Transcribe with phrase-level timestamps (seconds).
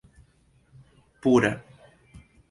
[1.21, 1.51] pura